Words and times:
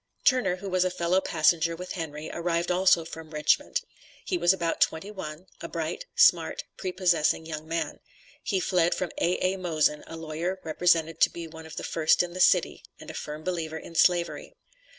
Turner, 0.23 0.55
who 0.55 0.67
was 0.69 0.83
a 0.83 0.89
fellow 0.89 1.21
passenger 1.21 1.75
with 1.75 1.91
Henry, 1.91 2.31
arrived 2.33 2.71
also 2.71 3.05
from 3.05 3.29
Richmond. 3.35 3.81
He 4.25 4.35
was 4.35 4.51
about 4.51 4.81
twenty 4.81 5.11
one, 5.11 5.45
a 5.61 5.67
bright, 5.67 6.07
smart, 6.15 6.63
prepossessing 6.75 7.45
young 7.45 7.67
man. 7.67 7.99
He 8.41 8.59
fled 8.59 8.95
from 8.95 9.11
A.A. 9.19 9.57
Mosen, 9.57 10.03
a 10.07 10.17
lawyer, 10.17 10.59
represented 10.63 11.21
to 11.21 11.29
be 11.29 11.45
one 11.45 11.67
of 11.67 11.75
the 11.75 11.83
first 11.83 12.23
in 12.23 12.33
the 12.33 12.39
city, 12.39 12.81
and 12.99 13.11
a 13.11 13.13
firm 13.13 13.43
believer 13.43 13.77
in 13.77 13.93
Slavery. 13.93 14.55